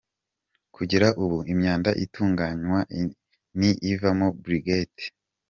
Kugera 0.75 1.07
ubu 1.23 1.37
imyanda 1.53 1.89
itunganywa 2.03 2.79
ni 3.59 3.71
ivamo 3.91 4.27
briquette. 4.43 5.05